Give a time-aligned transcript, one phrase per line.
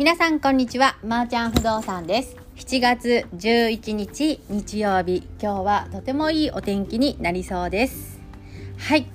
[0.00, 0.96] 皆さんこんにちは。
[1.04, 2.34] まー、ちゃん不動産です。
[2.56, 5.28] 7月11日日曜日。
[5.38, 8.18] 今日はとてもいいお天気になりそうです。
[8.78, 9.06] はい。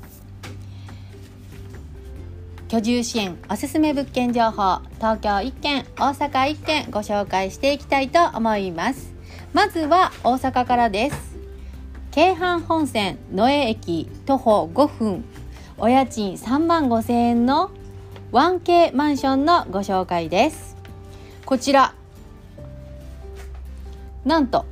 [2.67, 9.11] 居住支援おすすめ物件情報東京1軒大阪1軒ご紹介していきたいと思います。
[9.53, 11.35] まずは大阪からです。
[12.11, 15.25] 京阪本線野江駅徒歩5分。
[15.79, 17.71] お家賃3万5千円の
[18.31, 20.64] 1K マンションのご紹介です。
[21.45, 21.93] こちら。
[24.25, 24.65] なんと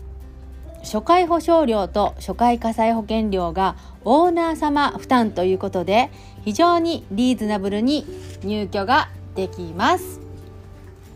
[0.81, 6.09] 初回保証料と初回火災保険料がオーナー様負担ということで
[6.43, 8.05] 非常にリーズナブルに
[8.43, 10.19] 入居ができます。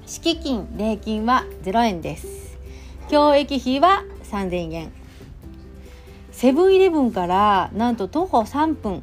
[0.06, 2.58] 敷金礼金は0円です。
[3.10, 4.92] 教育費は3000円。
[6.32, 9.02] セブンイレブンからなんと徒歩3分。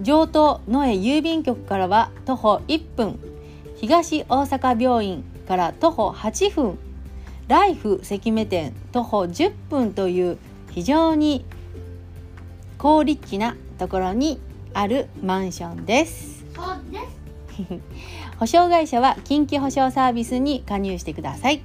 [0.00, 3.31] 上都野江郵便局からは徒歩1分。
[3.82, 6.78] 東大阪病院から徒歩8分
[7.48, 10.38] ライフ関目店徒歩10分という
[10.70, 11.44] 非常に
[12.78, 14.40] 好立地なところに
[14.72, 16.44] あるマンションです。
[18.38, 21.62] 保証会社は近畿保証サービスに加入してください。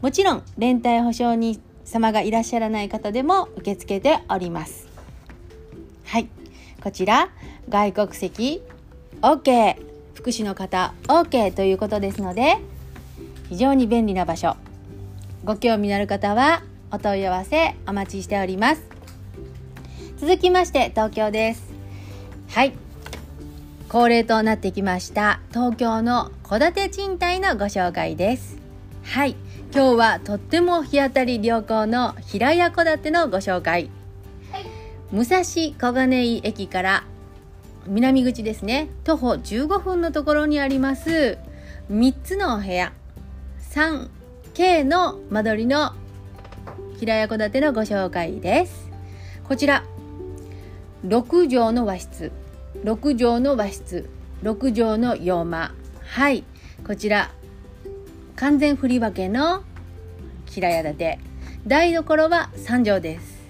[0.00, 4.88] もちろん連帯保証人様がいらっしゃらない方でも受け付けております。
[6.06, 6.28] はい。
[6.82, 7.28] こちら
[7.68, 8.62] 外国籍。
[9.20, 12.58] OK 福祉の方 OK ということですので
[13.48, 14.56] 非常に便利な場所。
[15.44, 18.82] ご興味のある方はお問い合わせお待ちしております。
[20.16, 21.64] 続きまして東京です。
[22.48, 22.72] はい。
[23.88, 28.56] 恒例となってきました東京の戸建て賃貸のご紹介です。
[29.02, 29.36] はい。
[29.74, 33.90] 今日はとっても日当たり良好の平屋戸建てのご紹介。
[35.12, 37.04] 武蔵小金井駅から
[37.86, 38.88] 南口ですね。
[39.04, 41.38] 徒歩15分のところにあります。
[41.90, 42.92] 3つのお部屋。
[43.72, 45.92] 3K の間取りの
[46.98, 48.90] 平屋戸建てのご紹介です。
[49.44, 49.84] こちら。
[51.06, 52.32] 6畳の和室。
[52.84, 54.08] 6畳の和室。
[54.42, 55.72] 6畳の洋間。
[56.02, 56.44] はい。
[56.86, 57.30] こちら。
[58.36, 59.62] 完全振り分けの
[60.46, 61.18] 平屋建て。
[61.66, 63.44] 台所は3畳です。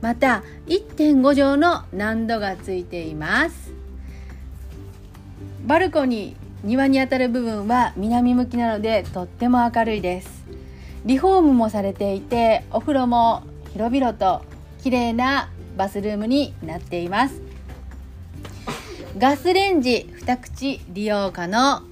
[0.00, 3.65] また1.5畳の難度がついています。
[5.66, 10.46] バルコニー庭にあたる部分は南向きなのでとっても明るいです。
[11.04, 14.44] リフォームもされていてお風呂も広々と
[14.82, 17.42] 綺麗なバスルームになっています。
[19.18, 21.82] ガスレンジ2口利用可能。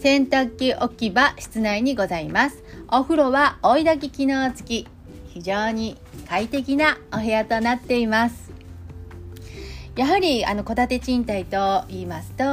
[0.00, 2.62] 洗濯機置き場室内にございます。
[2.88, 4.88] お風呂は追い炊き機能付き。
[5.34, 5.96] 非常に
[6.28, 8.45] 快適なお部屋となっています。
[9.96, 12.44] やはりあの戸建て賃貸と言いますと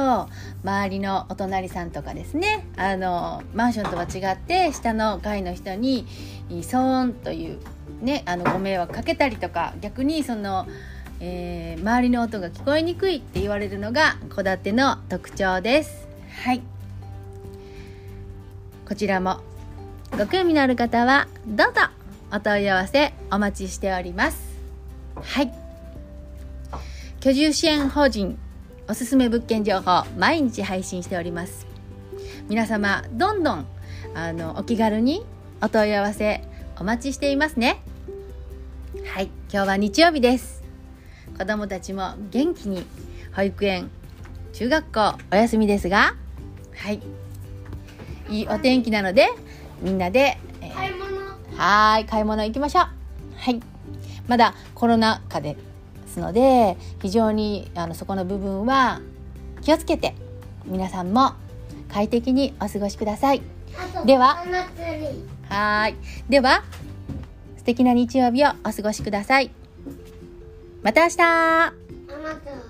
[0.64, 6.06] 周りのお隣さんとかですねあのマンションとは違って下の階の人に
[6.48, 7.58] 騒音という
[8.00, 10.66] ねあのご迷惑かけたりとか逆にその、
[11.20, 16.08] えー、周りの音が聞こえにくいって言われるのが戸建ての特徴です。
[16.44, 16.62] はい。
[18.88, 19.40] こちらも
[20.16, 21.80] ご興味のある方はどうぞ
[22.32, 24.38] お問い合わせお待ちしております。
[25.16, 25.63] はい
[27.24, 28.38] 居住支援法人
[28.86, 31.66] おすすめ物件情報毎日配信しております。
[32.50, 33.66] 皆様どんどん
[34.14, 35.24] あのお気軽に
[35.62, 36.42] お問い合わせ
[36.78, 37.80] お待ちしていますね。
[39.06, 39.30] はい。
[39.50, 40.62] 今日は日曜日です。
[41.38, 42.84] 子供たちも元気に
[43.34, 43.90] 保育園
[44.52, 46.16] 中学校お休みですが
[46.76, 47.00] はい。
[48.28, 49.30] いいお天気なので
[49.80, 51.04] みんなで、えー、買い物。
[51.56, 52.84] はい買い物行きましょう。
[53.34, 53.62] はい。
[54.28, 55.56] まだコロナ禍で
[56.14, 59.00] ますので非常にあのそこの部分は
[59.62, 60.14] 気をつけて
[60.64, 61.32] 皆さんも
[61.88, 63.42] 快適にお過ごしください。
[64.06, 64.44] では
[65.48, 65.96] はい。
[66.28, 66.62] では
[67.56, 69.50] 素敵な日曜日をお過ごしください。
[70.82, 72.63] また明日